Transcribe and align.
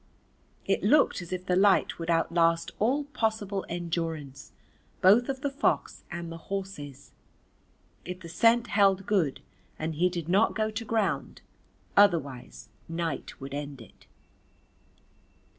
It 0.65 0.81
looked 0.81 1.21
as 1.21 1.31
if 1.31 1.45
the 1.45 1.55
light 1.55 1.99
would 1.99 2.09
outlast 2.09 2.71
all 2.79 3.03
possible 3.03 3.67
endurance 3.69 4.51
both 4.99 5.29
of 5.29 5.41
the 5.41 5.51
fox 5.51 6.01
and 6.09 6.31
the 6.31 6.39
horses, 6.49 7.11
if 8.03 8.19
the 8.21 8.27
scent 8.27 8.65
held 8.65 9.05
good 9.05 9.41
and 9.77 9.93
he 9.93 10.09
did 10.09 10.27
not 10.27 10.55
go 10.55 10.71
to 10.71 10.83
ground, 10.85 11.43
otherwise 11.95 12.69
night 12.89 13.39
would 13.39 13.53
end 13.53 13.79
it. 13.79 14.07